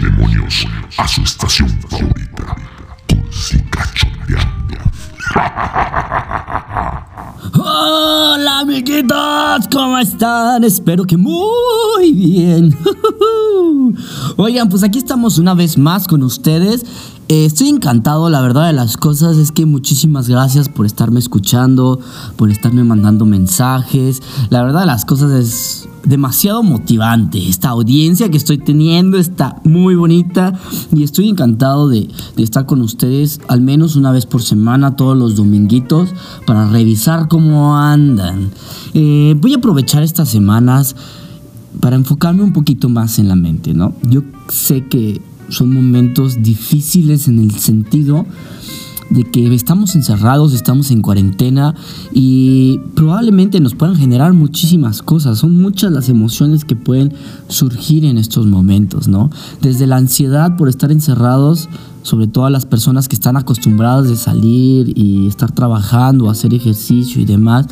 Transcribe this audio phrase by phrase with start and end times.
[0.00, 0.66] demonios
[0.96, 2.56] a su estación favorita.
[3.08, 4.78] Cursi cachondeando.
[7.62, 10.64] Hola amiguitos, ¿cómo están?
[10.64, 12.76] Espero que muy bien.
[14.36, 16.84] Oigan, pues aquí estamos una vez más con ustedes.
[17.28, 22.00] Eh, estoy encantado, la verdad de las cosas es que muchísimas gracias por estarme escuchando,
[22.36, 24.22] por estarme mandando mensajes.
[24.48, 27.48] La verdad de las cosas es demasiado motivante.
[27.48, 30.52] Esta audiencia que estoy teniendo está muy bonita
[30.92, 35.36] y estoy encantado de, estar con ustedes al menos una vez por semana, todos los
[35.36, 36.10] dominguitos,
[36.46, 38.50] para revisar cómo andan.
[38.92, 40.94] Eh, voy a aprovechar estas semanas
[41.80, 43.94] para enfocarme un poquito más en la mente, ¿no?
[44.02, 48.26] Yo sé que son momentos difíciles en el sentido
[49.10, 51.74] de que estamos encerrados, estamos en cuarentena
[52.12, 55.38] y probablemente nos puedan generar muchísimas cosas.
[55.38, 57.12] Son muchas las emociones que pueden
[57.48, 59.30] surgir en estos momentos, ¿no?
[59.60, 61.68] Desde la ansiedad por estar encerrados,
[62.02, 67.20] sobre todo a las personas que están acostumbradas de salir y estar trabajando, hacer ejercicio
[67.20, 67.66] y demás,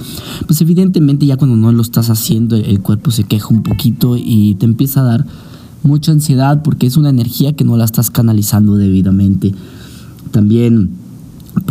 [0.46, 4.54] pues evidentemente ya cuando no lo estás haciendo el cuerpo se queja un poquito y
[4.54, 5.26] te empieza a dar
[5.82, 9.52] mucha ansiedad porque es una energía que no la estás canalizando debidamente.
[10.30, 10.90] También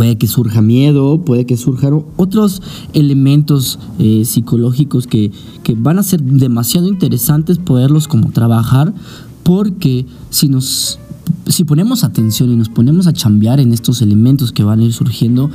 [0.01, 2.63] puede que surja miedo, puede que surjan otros
[2.93, 8.95] elementos eh, psicológicos que, que, van a ser demasiado interesantes poderlos como trabajar,
[9.43, 10.97] porque si nos
[11.45, 14.91] si ponemos atención y nos ponemos a chambear en estos elementos que van a ir
[14.91, 15.51] surgiendo,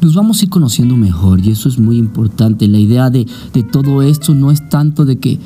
[0.00, 2.66] nos vamos a ir conociendo mejor y eso es muy importante.
[2.66, 5.38] La idea de, de todo esto no es tanto de que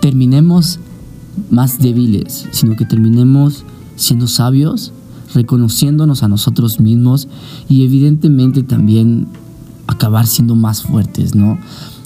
[0.00, 0.80] terminemos
[1.48, 3.62] más débiles, sino que terminemos
[3.94, 4.92] siendo sabios
[5.34, 7.28] reconociéndonos a nosotros mismos
[7.68, 9.26] y evidentemente también
[9.86, 11.58] acabar siendo más fuertes, ¿no?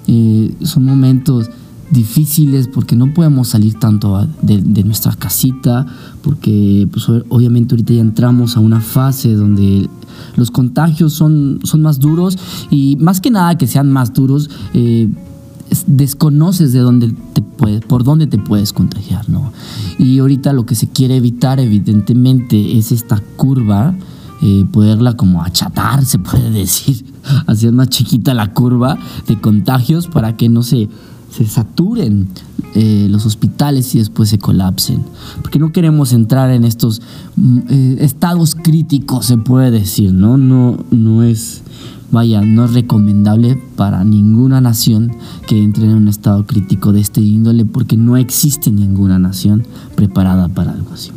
[0.07, 1.51] Eh, son momentos
[1.91, 5.87] difíciles porque no podemos salir tanto de, nuestra casita,
[6.23, 9.89] porque pues, obviamente ahorita ya entramos a una fase donde
[10.37, 12.39] los contagios son, son más duros
[12.71, 15.09] y más que nada que sean más duros, eh,
[15.87, 19.53] desconoces de dónde te puede, por dónde te puedes contagiar, ¿no?
[19.99, 23.95] Y ahorita lo que se quiere evitar, evidentemente, es esta curva,
[24.43, 27.05] eh, poderla como achatar, se puede decir,
[27.47, 30.89] hacer más chiquita la curva de contagios para que no se,
[31.31, 32.29] se saturen
[32.75, 35.05] eh, los hospitales y después se colapsen.
[35.43, 37.03] Porque no queremos entrar en estos
[37.71, 40.37] eh, estados críticos, se puede decir, ¿no?
[40.37, 41.63] No, no es
[42.11, 45.13] vaya, no es recomendable para ninguna nación
[45.47, 50.49] que entre en un estado crítico de este índole porque no existe ninguna nación preparada
[50.49, 51.11] para algo así.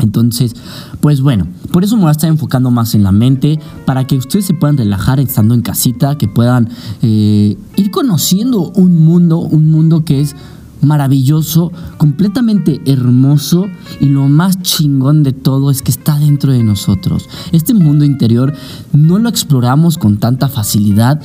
[0.00, 0.54] Entonces,
[1.00, 4.16] pues bueno, por eso me voy a estar enfocando más en la mente, para que
[4.16, 6.68] ustedes se puedan relajar estando en casita, que puedan
[7.02, 10.36] eh, ir conociendo un mundo, un mundo que es
[10.80, 13.66] maravilloso, completamente hermoso
[14.00, 17.28] y lo más chingón de todo es que está dentro de nosotros.
[17.52, 18.54] Este mundo interior
[18.92, 21.20] no lo exploramos con tanta facilidad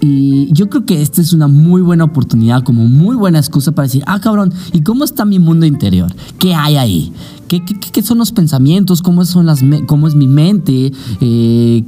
[0.00, 3.86] y yo creo que esta es una muy buena oportunidad, como muy buena excusa para
[3.88, 6.14] decir, ah, cabrón, ¿y cómo está mi mundo interior?
[6.38, 7.12] ¿Qué hay ahí?
[7.48, 9.02] ¿Qué, qué, son los pensamientos?
[9.02, 10.92] ¿Cómo, son las cómo es mi mente?
[11.20, 11.84] Eh,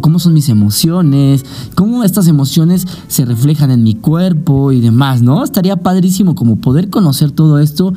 [0.00, 1.44] ¿Cómo son mis emociones?
[1.74, 5.22] ¿Cómo estas emociones se reflejan en mi cuerpo y demás?
[5.22, 5.44] ¿No?
[5.44, 7.92] Estaría padrísimo como poder conocer todo esto.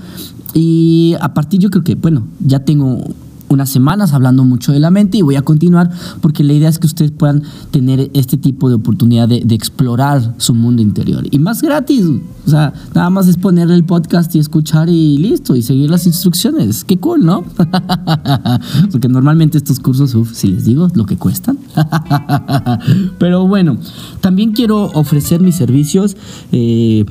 [0.54, 3.04] Y a partir yo creo que, bueno, ya tengo
[3.52, 5.92] unas semanas hablando mucho de la mente y voy a continuar
[6.22, 10.54] porque la idea es que ustedes puedan tener este tipo de oportunidad de, explorar su
[10.54, 11.26] mundo interior.
[11.30, 15.56] Y más gratis, o sea, nada más es ponerle el podcast y escuchar y listo,
[15.56, 16.86] y seguir las instrucciones.
[16.86, 17.44] Qué cool, ¿no?
[18.92, 21.60] porque normalmente estos cursos, uff, si les digo lo que cuestan.
[23.20, 23.78] Pero bueno,
[24.22, 26.16] también quiero ofrecer mis servicios.
[26.52, 27.06] Eh,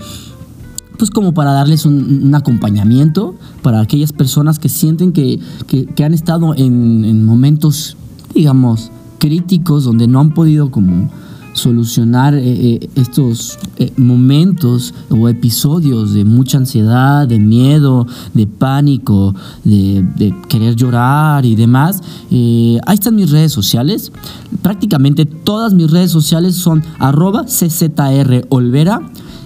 [1.00, 6.54] pues como para darles un, acompañamiento para aquellas personas que sienten que, que, han estado
[6.54, 7.96] en, en, momentos,
[8.34, 11.08] digamos, críticos, donde no han podido como
[11.54, 19.34] solucionar eh, eh, estos eh, momentos o episodios de mucha ansiedad, de miedo, de pánico,
[19.64, 22.02] de, de querer llorar y demás.
[22.30, 24.12] ahí están mis redes sociales.
[24.60, 29.00] Prácticamente todas mis redes sociales son arroba czrolvera.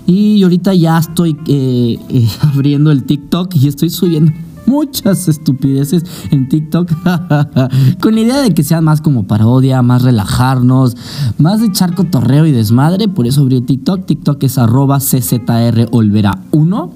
[0.06, 4.33] Y ahorita ya estoy eh, eh, abriendo el TikTok y estoy subiendo
[4.75, 6.91] muchas estupideces en TikTok
[8.00, 10.97] con la idea de que sea más como parodia, más relajarnos,
[11.38, 13.06] más de echar cotorreo y desmadre.
[13.06, 14.05] Por eso abrí TikTok.
[14.05, 16.91] TikTok es arroba czrolvera1.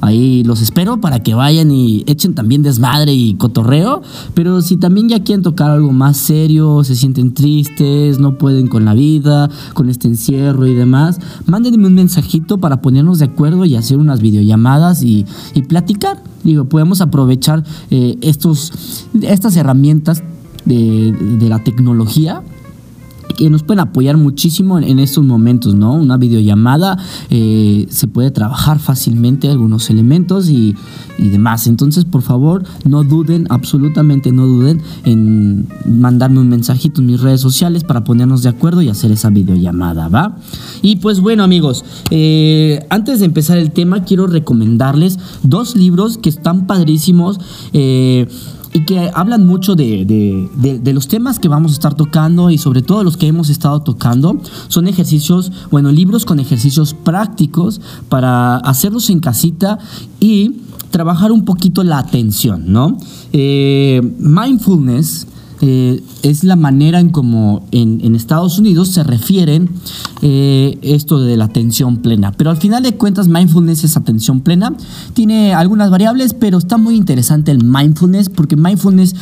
[0.00, 4.02] Ahí los espero para que vayan y echen también desmadre y cotorreo.
[4.34, 8.84] Pero si también ya quieren tocar algo más serio, se sienten tristes, no pueden con
[8.84, 13.74] la vida, con este encierro y demás, mándenme un mensajito para ponernos de acuerdo y
[13.74, 15.26] hacer unas videollamadas y
[15.68, 16.33] platicar.
[16.44, 20.22] Digo, podemos aprovechar eh, estos, estas herramientas
[20.64, 22.42] de, de la tecnología
[23.36, 25.94] que nos pueden apoyar muchísimo en, estos momentos, ¿no?
[25.94, 26.98] Una videollamada
[27.30, 30.74] eh, se puede trabajar fácilmente algunos elementos y,
[31.18, 31.66] y, demás.
[31.66, 37.40] Entonces, por favor, no duden, absolutamente no duden en mandarme un mensajito en mis redes
[37.40, 40.36] sociales para ponernos de acuerdo y hacer esa videollamada, ¿va?
[40.82, 46.28] Y pues bueno, amigos, eh, antes de empezar el tema, quiero recomendarles dos libros que
[46.28, 47.38] están padrísimos.
[47.72, 48.26] Eh,
[48.74, 50.50] y que hablan mucho de,
[50.92, 54.40] los temas que vamos a estar tocando y sobre todo los que hemos estado tocando.
[54.66, 59.78] Son ejercicios, bueno, libros con ejercicios prácticos para hacerlos en casita
[60.18, 60.56] y
[60.90, 62.98] trabajar un poquito la atención, ¿no?
[63.32, 65.28] Eh, mindfulness
[65.66, 69.70] eh, es la manera en como en, Estados Unidos se refieren
[70.20, 72.32] eh, esto de la atención plena.
[72.32, 74.74] Pero al final de cuentas, mindfulness es atención plena.
[75.14, 79.14] Tiene algunas variables, pero está muy interesante el mindfulness porque mindfulness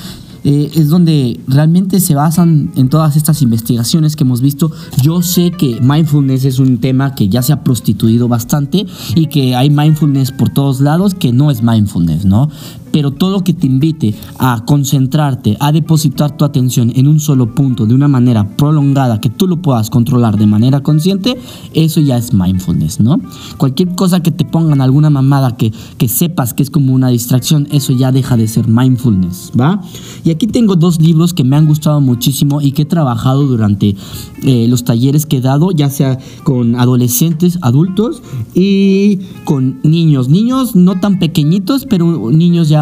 [0.43, 4.73] eh, es donde realmente se basan en todas estas investigaciones que hemos visto.
[5.01, 8.85] Yo sé que mindfulness es un tema que ya se ha prostituido bastante
[9.15, 12.51] y que hay mindfulness por todos lados que no es mindfulness, ¿no?
[12.93, 17.55] Pero todo lo que te invite a concentrarte, a depositar tu atención en un solo
[17.55, 21.39] punto de una manera prolongada, que tú lo puedas controlar de manera consciente,
[21.73, 23.21] eso ya es mindfulness, ¿no?
[23.57, 27.67] Cualquier cosa que te pongan alguna mamada que, que sepas que es como una distracción,
[27.73, 29.81] eso ya deja de ser mindfulness, ¿va?
[30.25, 33.97] Y aquí tengo dos libros que me han gustado muchísimo y que he trabajado durante
[34.43, 38.23] eh, los talleres que he dado, ya sea con adolescentes, adultos
[38.55, 40.29] y con niños.
[40.29, 42.82] Niños no tan pequeñitos, pero niños ya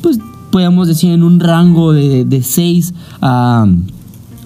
[0.00, 0.18] pues
[0.50, 3.66] podemos decir en un rango de, de 6 a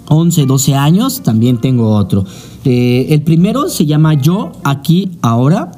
[0.08, 2.24] 11, 12 años, también tengo otro.
[2.64, 5.72] Eh, el primero se llama Yo, aquí, ahora,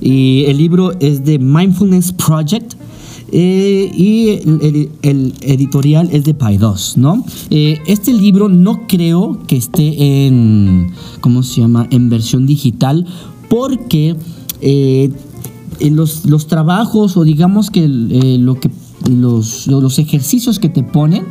[0.00, 2.74] y el libro es de Mindfulness Project.
[3.32, 4.38] Eh, y
[5.02, 7.24] el, editorial es de Paidos, ¿no?
[7.50, 11.88] Eh, este libro no creo que esté en, ¿cómo se llama?
[11.90, 13.04] En versión digital
[13.48, 14.14] porque
[15.80, 18.70] los, los, trabajos o digamos que eh, lo que
[19.10, 21.24] los, los, ejercicios que te ponen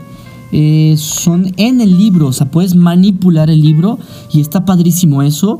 [0.51, 3.99] eh, son en el libro, o sea, puedes manipular el libro
[4.31, 5.59] y está padrísimo eso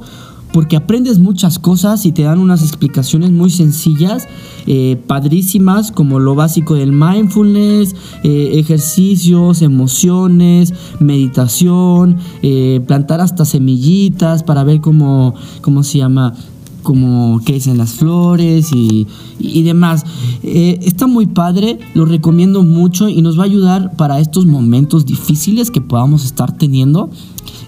[0.53, 4.25] porque aprendes muchas cosas y te dan unas explicaciones muy sencillas,
[4.67, 7.93] eh, padrísimas, como lo básico del mindfulness,
[8.23, 12.19] ejercicios, emociones, meditación,
[12.87, 16.33] plantar hasta semillitas para ver cómo, cómo se llama,
[16.85, 19.07] como crecen las flores y,
[19.63, 20.05] demás.
[20.43, 25.05] Eh, está muy padre, lo recomiendo mucho y nos va a ayudar para estos momentos
[25.05, 27.09] difíciles que podamos estar teniendo,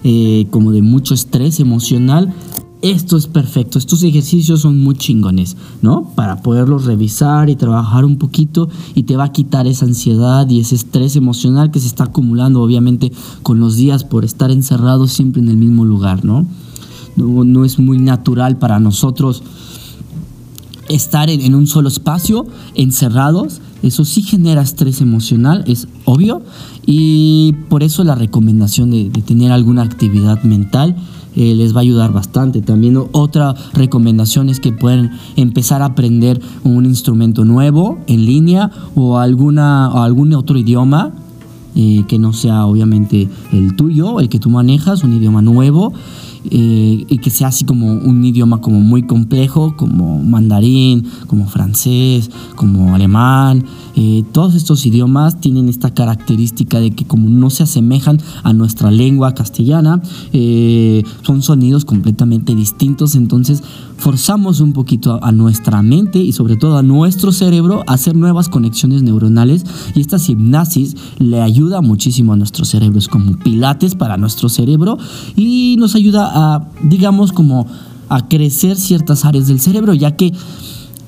[0.04, 2.32] eh, como de mucho estrés emocional.
[2.80, 6.12] Esto es perfecto, estos ejercicios son muy chingones, ¿no?
[6.14, 10.60] Para poderlos revisar y trabajar un poquito y te va a quitar esa ansiedad y
[10.60, 13.10] ese estrés emocional que se está acumulando obviamente
[13.42, 16.46] con los días por estar encerrados siempre en el mismo lugar, ¿no?
[17.18, 19.42] No, es muy natural para nosotros
[20.88, 23.60] estar en, un solo espacio, encerrados.
[23.82, 26.42] Eso sí genera estrés emocional, es obvio,
[26.84, 30.96] y por eso la recomendación de, tener alguna actividad mental
[31.36, 32.62] eh, les va a ayudar bastante.
[32.62, 39.18] También otra recomendación es que pueden empezar a aprender un instrumento nuevo en línea o,
[39.18, 41.12] alguna, algún otro idioma
[41.80, 45.92] eh, que no sea obviamente el tuyo, el que tú manejas, un idioma nuevo.
[46.50, 52.94] Y que sea así como un idioma como muy complejo, como mandarín, como francés, como
[52.94, 53.64] alemán.
[53.96, 58.92] Eh, todos estos idiomas tienen esta característica de que como no se asemejan a nuestra
[58.92, 60.00] lengua castellana,
[60.32, 63.62] eh, son sonidos completamente distintos, entonces
[63.96, 68.48] forzamos un poquito a nuestra mente y sobre todo a nuestro cerebro a hacer nuevas
[68.48, 69.64] conexiones neuronales
[69.94, 74.98] y esta hipnosis le ayuda muchísimo a nuestro cerebro, es como pilates para nuestro cerebro
[75.34, 76.37] y nos ayuda a,
[76.82, 77.66] digamos, como
[78.08, 80.32] a crecer ciertas áreas del cerebro, ya que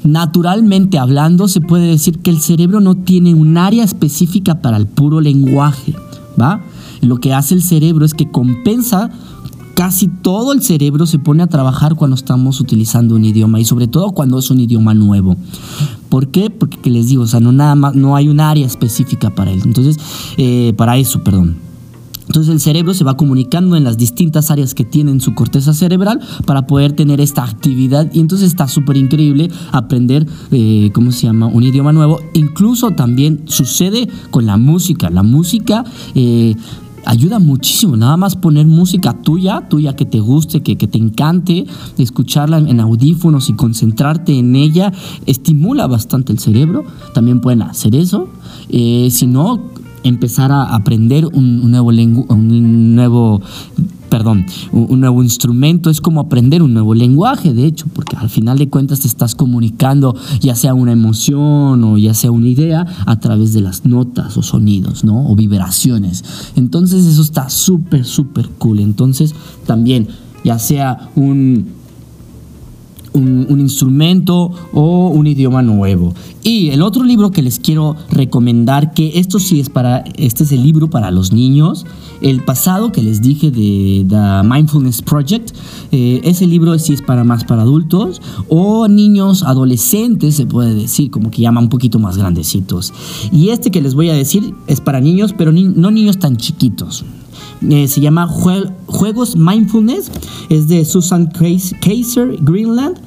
[0.04, 4.86] naturalmente hablando se puede decir que el cerebro no tiene un área específica para el
[4.86, 5.94] puro lenguaje,
[6.40, 6.60] ¿va?
[7.00, 9.10] Lo que hace el cerebro es que compensa
[9.74, 13.86] casi todo el cerebro se pone a trabajar cuando estamos utilizando un idioma y sobre
[13.86, 15.36] todo cuando es un idioma nuevo.
[16.10, 16.50] ¿Por qué?
[16.50, 19.62] Porque les digo, o sea, no nada más, no hay un área específica para él.
[19.64, 19.96] Entonces,
[20.36, 21.69] eh, para eso, perdón.
[22.30, 25.74] Entonces el cerebro se va comunicando en las distintas áreas que tiene en su corteza
[25.74, 31.26] cerebral para poder tener esta actividad y entonces está súper increíble aprender, eh, ¿cómo se
[31.26, 32.20] llama?, un idioma nuevo.
[32.34, 35.10] Incluso también sucede con la música.
[35.10, 35.84] La música...
[36.14, 36.54] Eh,
[37.06, 37.96] ayuda muchísimo.
[37.96, 41.64] Nada más poner música tuya, tuya que te guste, que, que te encante,
[41.96, 44.92] escucharla en audífonos y concentrarte en ella,
[45.24, 46.84] estimula bastante el cerebro.
[47.14, 48.28] También pueden hacer eso.
[48.68, 49.60] Eh, si no,
[50.02, 53.40] empezar a aprender un, nuevo un nuevo
[54.10, 58.58] perdón, un, nuevo instrumento, es como aprender un nuevo lenguaje, de hecho, porque al final
[58.58, 63.20] de cuentas te estás comunicando ya sea una emoción o ya sea una idea a
[63.20, 65.30] través de las notas o sonidos, ¿no?
[65.30, 66.24] O vibraciones.
[66.56, 68.80] Entonces eso está súper, súper cool.
[68.80, 70.08] Entonces también,
[70.44, 71.08] ya sea
[73.12, 76.14] un instrumento o un idioma nuevo.
[76.42, 80.52] Y el otro libro que les quiero recomendar, que esto sí es para, este es
[80.52, 81.84] el libro para los niños,
[82.22, 85.54] el pasado que les dije de The Mindfulness Project,
[85.92, 91.10] eh, ese libro sí es para más para adultos o niños, adolescentes, se puede decir,
[91.10, 92.92] como que llama un poquito más grandecitos.
[93.32, 97.04] Y este que les voy a decir es para niños, pero no niños tan chiquitos.
[97.68, 100.10] Eh, se llama Juegos Mindfulness,
[100.48, 101.30] es de Susan
[101.80, 102.98] Kaiser Greenland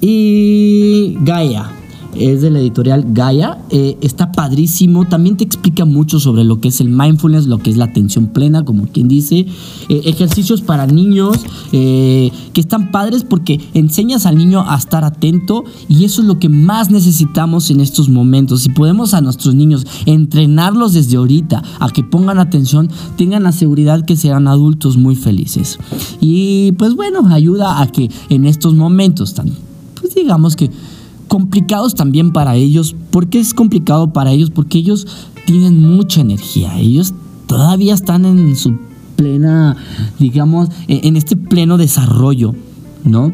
[0.00, 1.70] y Gaia
[2.14, 3.58] es de la editorial Gaia.
[3.70, 5.06] Eh, está padrísimo.
[5.06, 8.26] También te explica mucho sobre lo que es el mindfulness, lo que es la atención
[8.26, 9.46] plena, como quien dice.
[9.88, 11.38] Eh, ejercicios para niños
[11.72, 16.48] que están padres porque enseñas al niño a estar atento y eso es lo que
[16.48, 18.62] más necesitamos en estos momentos.
[18.62, 24.04] Si podemos a nuestros niños entrenarlos desde ahorita a que pongan atención, tengan la seguridad
[24.04, 25.78] que serán adultos muy felices.
[26.20, 29.50] Y pues bueno, ayuda a que en estos momentos tan,
[30.00, 30.70] pues digamos que
[31.32, 32.94] complicados también para ellos.
[33.10, 34.50] ¿Por qué es complicado para ellos?
[34.50, 35.06] Porque ellos
[35.46, 36.78] tienen mucha energía.
[36.78, 37.14] Ellos
[37.46, 38.78] todavía están en su
[39.16, 39.78] plena,
[40.18, 42.54] digamos, en este pleno desarrollo,
[43.04, 43.32] ¿no?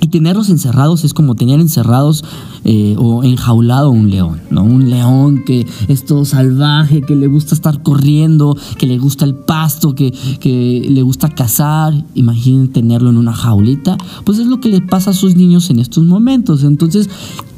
[0.00, 2.24] Y tenerlos encerrados es como tener encerrados
[2.64, 4.64] eh, o enjaulado un león, ¿no?
[4.64, 9.34] Un león que es todo salvaje, que le gusta estar corriendo, que le gusta el
[9.34, 11.92] pasto, que, que le gusta cazar.
[12.14, 13.98] Imaginen tenerlo en una jaulita.
[14.24, 16.64] Pues es lo que le pasa a sus niños en estos momentos.
[16.64, 17.10] Entonces,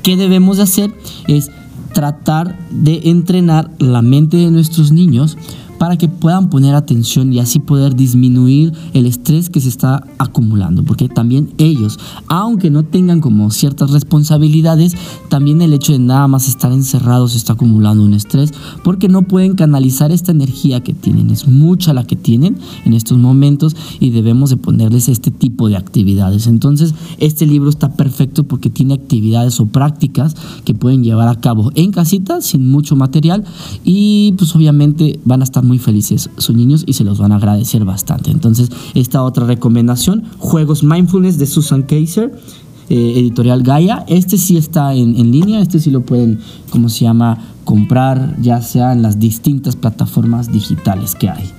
[0.03, 0.95] ¿qué debemos de hacer?
[1.29, 1.51] Es
[1.93, 5.37] tratar de entrenar la mente de nuestros niños
[5.83, 10.85] para que puedan poner atención y así poder disminuir el estrés que se está acumulando.
[10.85, 11.99] Porque también ellos,
[12.29, 14.95] aunque no tengan como ciertas responsabilidades,
[15.29, 18.53] también el hecho de nada más estar encerrados está acumulando un estrés
[18.85, 21.31] porque no pueden canalizar esta energía que tienen.
[21.31, 25.77] Es mucha la que tienen en estos momentos y debemos de ponerles este tipo de
[25.77, 26.47] actividades.
[26.47, 31.73] Entonces, este libro está perfecto porque tiene actividades o prácticas que pueden llevar a cabo
[31.75, 33.45] en casita sin mucho material
[33.85, 37.33] y pues obviamente van a estar muy muy felices sus niños y se los van
[37.33, 38.31] a agradecer bastante.
[38.31, 42.31] Entonces, esta otra recomendación, Juegos Mindfulness de Susan Kaiser,
[42.91, 44.05] eh, editorial Gaia.
[44.07, 48.61] Este sí está en, en, línea, este sí lo pueden, como se llama, comprar ya
[48.61, 51.51] sea en las distintas plataformas digitales que hay.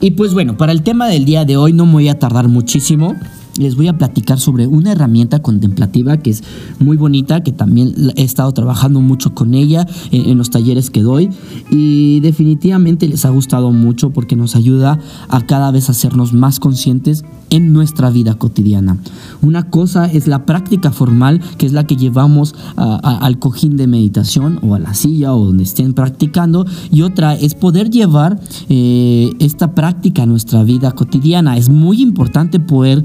[0.00, 2.48] Y pues bueno, para el tema del día de hoy no me voy a tardar
[2.48, 3.14] muchísimo
[3.58, 6.42] les voy a platicar sobre una herramienta contemplativa que es
[6.78, 11.30] muy bonita, que también he estado trabajando mucho con ella en, los talleres que doy
[11.70, 17.24] y definitivamente les ha gustado mucho porque nos ayuda a cada vez hacernos más conscientes
[17.50, 18.98] en nuestra vida cotidiana.
[19.42, 24.58] Una cosa es la práctica formal, que es la que llevamos al cojín de meditación
[24.62, 29.74] o a la silla o donde estén practicando, y otra es poder llevar eh, esta
[29.74, 31.56] práctica a nuestra vida cotidiana.
[31.56, 33.04] Es muy importante poder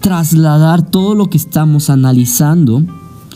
[0.00, 2.82] trasladar todo lo que estamos analizando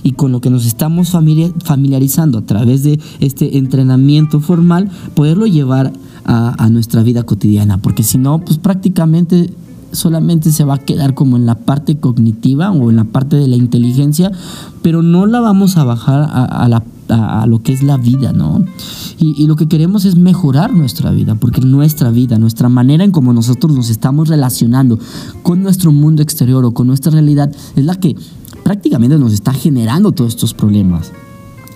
[0.03, 5.93] y con lo que nos estamos familiarizando a través de este entrenamiento formal, poderlo llevar
[6.27, 9.53] a, nuestra vida cotidiana, porque si no, pues prácticamente
[9.93, 13.47] solamente se va a quedar como en la parte cognitiva o en la parte de
[13.47, 14.33] la inteligencia,
[14.83, 18.33] pero no la vamos a bajar a, a la a, lo que es la vida,
[18.33, 18.65] ¿no?
[19.19, 23.33] Y, lo que queremos es mejorar nuestra vida, porque nuestra vida, nuestra manera en cómo
[23.33, 24.99] nosotros nos estamos relacionando
[25.43, 28.17] con nuestro mundo exterior o con nuestra realidad es la que
[28.63, 31.13] prácticamente nos está generando todos estos problemas.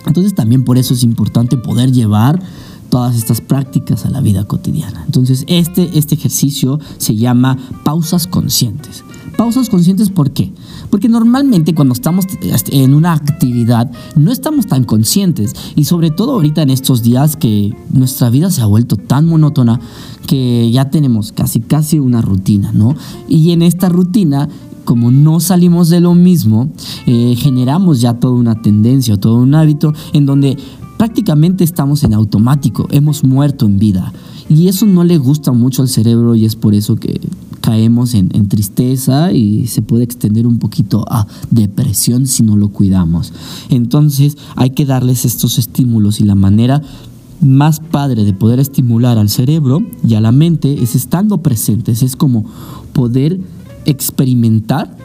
[0.06, 2.40] Entonces también por eso es importante poder llevar
[2.88, 5.02] todas estas prácticas a la vida cotidiana.
[5.04, 9.04] Entonces este, este ejercicio se llama pausas conscientes.
[9.38, 10.52] Pausas conscientes, ¿por qué?
[10.90, 12.26] Porque normalmente cuando estamos
[12.72, 17.72] en una actividad no estamos tan conscientes y sobre todo ahorita en estos días que
[17.92, 19.78] nuestra vida se ha vuelto tan monótona
[20.26, 22.96] que ya tenemos casi casi una rutina, ¿no?
[23.28, 24.48] Y en esta rutina
[24.84, 26.72] como no salimos de lo mismo,
[27.06, 30.56] eh, generamos ya toda una tendencia, todo un hábito en donde
[30.96, 34.12] prácticamente estamos en automático, hemos muerto en vida.
[34.48, 37.20] Y eso no le gusta mucho al cerebro y es por eso que
[37.60, 43.32] caemos en, tristeza y se puede extender un poquito a depresión si no lo cuidamos.
[43.68, 46.82] Entonces hay que darles estos estímulos y la manera
[47.40, 52.16] más padre de poder estimular al cerebro y a la mente es estando presentes, es
[52.16, 52.44] como
[52.92, 53.40] poder
[53.84, 54.96] experimentar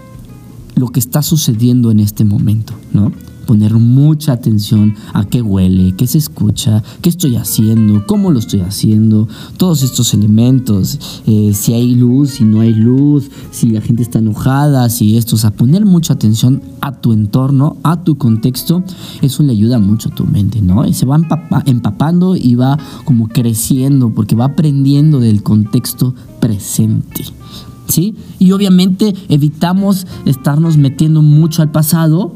[0.75, 3.11] lo que está sucediendo en este momento, ¿no?
[3.45, 8.61] Poner mucha atención a qué huele, qué se escucha, qué estoy haciendo, cómo lo estoy
[8.61, 14.03] haciendo, todos estos elementos, eh, si hay luz, si no hay luz, si la gente
[14.03, 18.83] está enojada, si esto, o sea, poner mucha atención a tu entorno, a tu contexto,
[19.21, 20.85] eso le ayuda mucho a tu mente, ¿no?
[20.85, 21.19] Y se va
[21.65, 27.25] empapando y va como creciendo porque va aprendiendo del contexto presente.
[27.87, 28.15] ¿sí?
[28.39, 32.33] Y obviamente evitamos estarnos metiendo mucho al pasado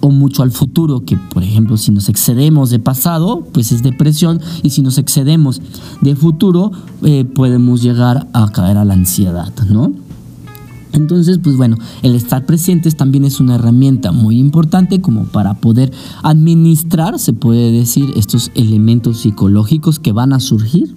[0.00, 4.40] o mucho al futuro, que por ejemplo si nos excedemos de pasado, pues es depresión,
[4.62, 5.60] y si nos excedemos
[6.00, 9.92] de futuro, eh, podemos llegar a caer a la ansiedad, ¿no?
[10.92, 15.92] Entonces, pues bueno, el estar presentes también es una herramienta muy importante como para poder
[16.22, 20.96] administrar, se puede decir, estos elementos psicológicos que van a surgir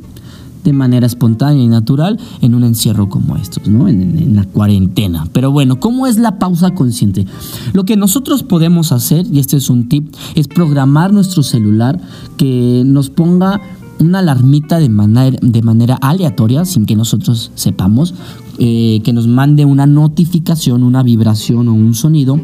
[0.64, 3.88] de manera espontánea y natural en un encierro como estos, ¿no?
[3.88, 5.28] En, la cuarentena.
[5.34, 7.26] Pero bueno, ¿cómo es la pausa consciente?
[7.74, 12.00] Lo que nosotros podemos hacer, y este es un tip, es programar nuestro celular
[12.38, 13.60] que nos ponga
[14.00, 18.14] una alarmita de manera, de manera aleatoria, sin que nosotros sepamos,
[18.58, 22.40] eh, que nos mande una notificación, una vibración o un sonido,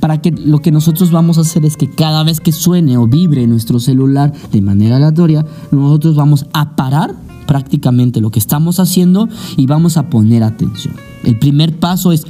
[0.00, 3.06] para que lo que nosotros vamos a hacer es que cada vez que suene o
[3.06, 7.14] vibre nuestro celular de manera aleatoria, nosotros vamos a parar
[7.46, 10.94] prácticamente lo que estamos haciendo y vamos a poner atención.
[11.22, 12.24] El primer paso es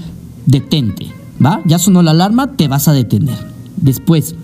[0.47, 1.09] detente,
[1.45, 1.61] ¿va?
[1.65, 3.39] Ya sonó la alarma, te vas a detener.
[3.77, 4.35] Después,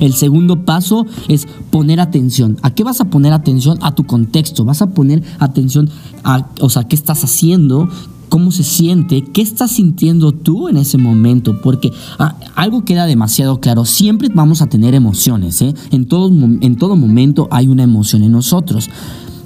[0.00, 2.58] el segundo paso es poner atención.
[2.62, 3.78] ¿A qué vas a poner atención?
[3.82, 4.64] A tu contexto.
[4.64, 5.90] Vas a poner atención
[6.24, 7.88] a, o sea, qué estás haciendo,
[8.32, 13.60] cómo se siente, qué estás sintiendo tú en ese momento, porque ah, algo queda demasiado
[13.60, 15.74] claro, siempre vamos a tener emociones, ¿eh?
[15.90, 18.88] en, todo, en todo momento hay una emoción en nosotros.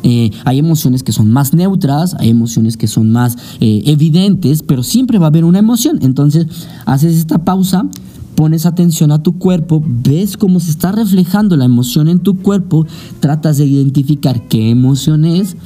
[0.08, 4.84] Eh, hay emociones que son más neutras, hay emociones que son más eh, evidentes, pero
[4.84, 5.98] siempre va a haber una emoción.
[6.00, 6.46] Entonces,
[6.84, 7.88] haces esta pausa,
[8.36, 12.86] pones atención a tu cuerpo, ves cómo se está reflejando la emoción en tu cuerpo,
[13.18, 15.56] tratas de identificar qué emoción es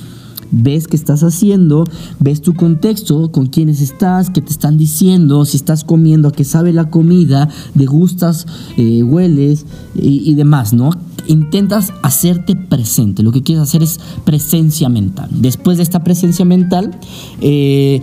[0.50, 1.84] ves qué estás haciendo,
[2.18, 6.72] ves tu contexto, con quiénes estás, qué te están diciendo, si estás comiendo, qué sabe
[6.72, 10.90] la comida, degustas, eh, hueles y, y, demás, ¿no?
[11.30, 13.22] Intentas hacerte presente.
[13.22, 15.28] Lo que quieres hacer es presencia mental.
[15.32, 16.98] Después de esta presencia mental,
[17.40, 18.02] eh,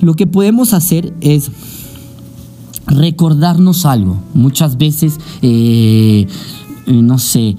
[0.00, 1.50] lo que podemos hacer es
[2.86, 4.18] recordarnos algo.
[4.34, 6.26] Muchas veces, eh,
[6.86, 7.56] no sé,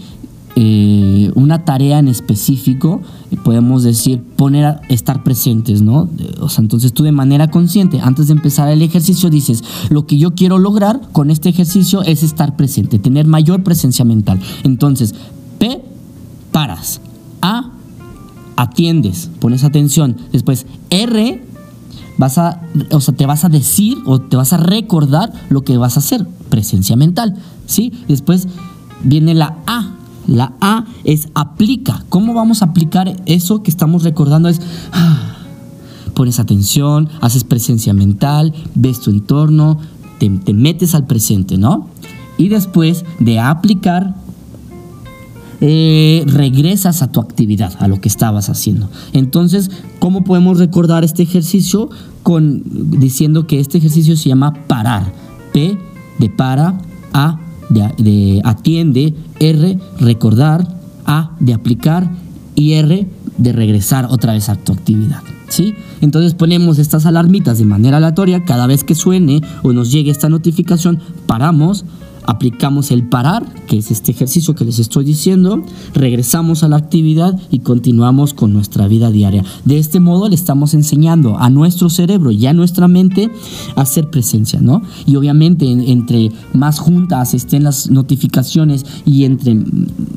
[0.60, 3.00] eh, una tarea en específico,
[3.44, 6.10] podemos decir, poner a estar presentes, ¿no?
[6.40, 10.18] O sea, entonces tú de manera consciente, antes de empezar el ejercicio, dices, lo que
[10.18, 14.40] yo quiero lograr con este ejercicio es estar presente, tener mayor presencia mental.
[14.64, 15.14] Entonces,
[15.60, 15.80] P,
[16.52, 17.02] paras.
[17.44, 17.70] A,
[18.56, 20.18] atiendes, pones atención.
[20.32, 21.46] Después, R,
[22.18, 25.78] vas a, o sea, te vas a decir o te vas a recordar lo que
[25.78, 27.36] vas a hacer, presencia mental,
[27.68, 27.94] ¿sí?
[28.08, 28.48] Después
[29.04, 29.97] viene la A,
[30.28, 32.04] la A es aplica.
[32.10, 34.50] ¿Cómo vamos a aplicar eso que estamos recordando?
[34.50, 34.62] Es
[34.92, 35.38] ah,
[36.14, 39.80] pones atención, haces presencia mental, ves tu entorno,
[40.20, 41.88] te, metes al presente, ¿no?
[42.38, 44.16] Y después de aplicar,
[45.62, 48.90] eh, regresas a tu actividad, a lo que estabas haciendo.
[49.14, 51.90] Entonces, ¿cómo podemos recordar este ejercicio?
[52.22, 52.62] Con,
[53.00, 55.14] diciendo que este ejercicio se llama parar.
[55.54, 55.78] P
[56.20, 56.80] de para,
[57.14, 60.68] A de, atiende, R, recordar,
[61.06, 62.10] A, de aplicar
[62.56, 65.22] y R, de regresar otra vez a tu actividad.
[65.50, 65.74] ¿Sí?
[66.02, 70.28] Entonces ponemos estas alarmitas de manera aleatoria, cada vez que suene o nos llegue esta
[70.28, 71.86] notificación, paramos,
[72.28, 75.64] aplicamos el parar, que es este ejercicio que les estoy diciendo,
[75.94, 79.44] regresamos a la actividad y continuamos con nuestra vida diaria.
[79.66, 83.32] De este modo le estamos enseñando a nuestro cerebro y a nuestra mente
[83.76, 84.82] a hacer presencia, ¿no?
[85.06, 89.58] Y obviamente entre más juntas estén las notificaciones y entre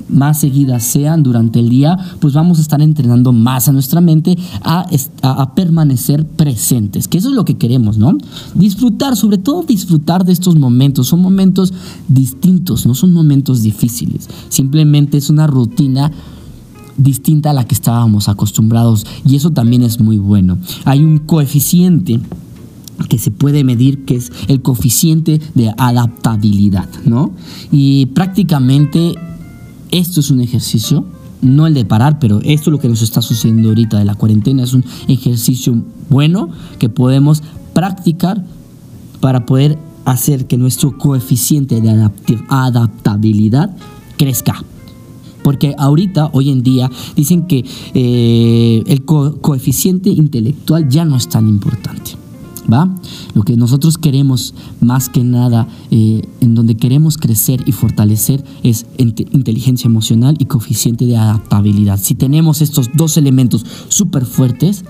[0.09, 4.37] más seguidas sean durante el día, pues vamos a estar entrenando más a nuestra mente
[4.63, 4.87] a,
[5.23, 8.19] a permanecer presentes, que eso es lo que queremos, ¿no?
[8.55, 11.73] Disfrutar, sobre todo disfrutar de estos momentos, son momentos
[12.09, 16.11] distintos, no son momentos difíciles, simplemente es una rutina
[16.97, 20.59] distinta a la que estábamos acostumbrados y eso también es muy bueno.
[20.85, 22.21] Hay un coeficiente
[23.09, 27.33] que se puede medir, que es el coeficiente de adaptabilidad, ¿no?
[27.73, 29.15] Y prácticamente
[29.91, 31.07] esto es un ejercicio,
[31.43, 34.15] no el de parar, pero esto es lo que nos está sucediendo ahorita de la
[34.15, 38.45] cuarentena, es un ejercicio bueno que podemos practicar
[39.21, 42.11] para poder hacer que nuestro coeficiente de
[42.49, 43.77] adaptabilidad
[44.17, 44.65] crezca.
[45.43, 51.49] Porque ahorita, hoy en día, dicen que eh, el coeficiente intelectual ya no es tan
[51.49, 52.13] importante.
[52.73, 52.89] ¿Va?
[53.35, 58.87] Lo que nosotros queremos más que nada, eh, en donde queremos crecer y fortalecer, es
[58.99, 61.99] inteligencia emocional y coeficiente de adaptabilidad.
[62.01, 64.85] Si tenemos estos dos elementos súper fuertes,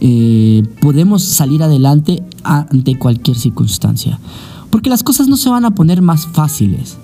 [0.00, 4.18] eh, podemos salir adelante ante cualquier circunstancia.
[4.70, 6.98] Porque las cosas no se van a poner más fáciles.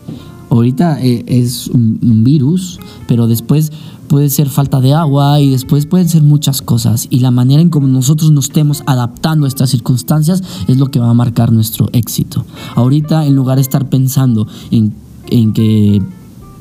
[0.51, 3.73] Ahorita eh, es un, virus, pero después
[4.09, 7.07] puede ser falta de agua y después pueden ser muchas cosas.
[7.09, 10.99] Y la manera en cómo nosotros nos estemos adaptando a estas circunstancias es lo que
[10.99, 12.45] va a marcar nuestro éxito.
[12.75, 14.93] Ahorita, en lugar de estar pensando en,
[15.31, 16.03] en que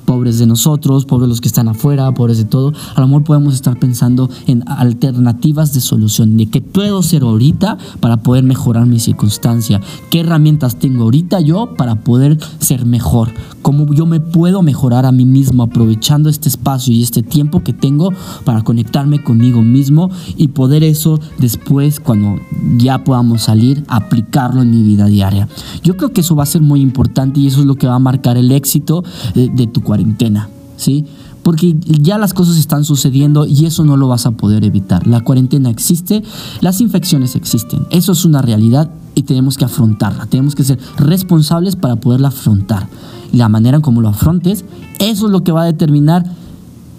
[0.05, 3.53] pobres de nosotros, pobres los que están afuera, pobres de todo, a lo mejor podemos
[3.53, 8.99] estar pensando en alternativas de solución, de qué puedo hacer ahorita para poder mejorar mi
[8.99, 13.29] circunstancia, qué herramientas tengo ahorita yo para poder ser mejor,
[13.61, 17.73] cómo yo me puedo mejorar a mí mismo aprovechando este espacio y este tiempo que
[17.73, 18.11] tengo
[18.43, 22.39] para conectarme conmigo mismo y poder eso después cuando
[22.77, 25.47] ya podamos salir aplicarlo en mi vida diaria.
[25.83, 27.95] Yo creo que eso va a ser muy importante y eso es lo que va
[27.95, 29.03] a marcar el éxito
[29.35, 31.05] de, de tu cuarentena, ¿sí?
[31.43, 35.05] Porque ya las cosas están sucediendo y eso no lo vas a poder evitar.
[35.05, 36.23] La cuarentena existe,
[36.61, 37.85] las infecciones existen.
[37.89, 40.27] Eso es una realidad y tenemos que afrontarla.
[40.27, 42.87] Tenemos que ser responsables para poderla afrontar.
[43.33, 44.63] La manera en cómo lo afrontes,
[44.99, 46.23] eso es lo que va a determinar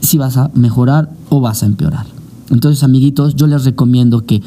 [0.02, 2.04] si vas a mejorar o vas a empeorar.
[2.50, 4.42] Entonces, amiguitos, yo les recomiendo que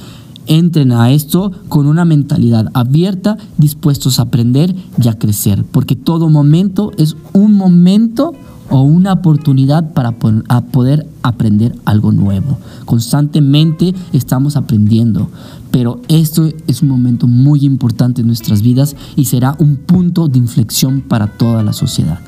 [0.48, 6.30] entren a esto con una mentalidad abierta, dispuestos a aprender y a crecer, porque todo
[6.30, 8.34] momento es un momento
[8.70, 12.58] o una oportunidad para poder aprender algo nuevo.
[12.86, 15.30] Constantemente estamos aprendiendo,
[15.72, 20.40] pero esto es un momento muy importante en nuestras vidas y será un punto de
[20.40, 22.20] inflexión para toda la sociedad.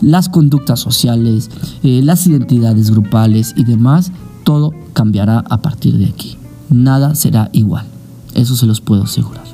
[0.00, 1.50] Las conductas sociales,
[1.82, 4.12] eh, las identidades grupales y demás,
[4.44, 6.35] todo cambiará a partir de aquí
[6.70, 7.86] nada será igual.
[8.34, 9.46] Eso se los puedo asegurar.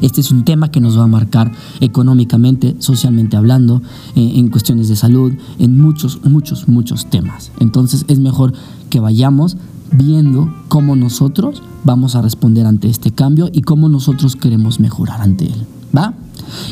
[0.00, 3.82] Este es un tema que nos va a marcar económicamente, socialmente hablando,
[4.16, 7.52] eh, en cuestiones de salud, en muchos, muchos, muchos temas.
[7.60, 8.52] Entonces es mejor
[8.90, 9.56] que vayamos
[9.92, 15.46] viendo cómo nosotros vamos a responder ante este cambio y cómo nosotros queremos mejorar ante
[15.46, 15.66] él.
[15.96, 16.14] ¿Va?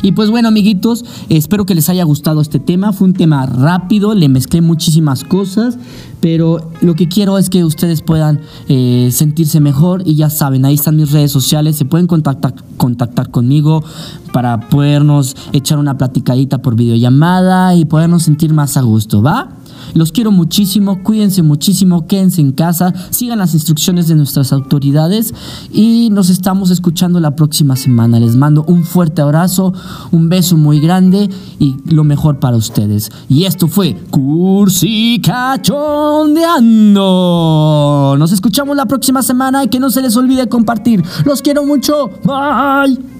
[0.01, 2.93] Y pues bueno, amiguitos, espero que les haya gustado este tema.
[2.93, 5.77] Fue un tema rápido, le mezclé muchísimas cosas,
[6.19, 10.75] pero lo que quiero es que ustedes puedan eh, sentirse mejor y ya saben, ahí
[10.75, 13.83] están mis redes sociales, se pueden contactar, contactar conmigo
[14.31, 19.49] para podernos echar una platicadita por videollamada y podernos sentir más a gusto, ¿va?
[19.93, 25.33] Los quiero muchísimo, cuídense muchísimo, quédense en casa, sigan las instrucciones de nuestras autoridades
[25.71, 28.19] y nos estamos escuchando la próxima semana.
[28.19, 29.73] Les mando un fuerte abrazo,
[30.11, 33.11] un beso muy grande y lo mejor para ustedes.
[33.29, 38.15] Y esto fue Cursi Cachondeando.
[38.17, 41.03] Nos escuchamos la próxima semana y que no se les olvide compartir.
[41.25, 42.09] Los quiero mucho.
[42.23, 43.12] Bye.